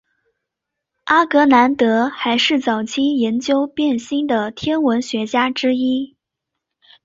[1.03, 6.17] 阿格兰德还是早期研究变星的天文学家之一。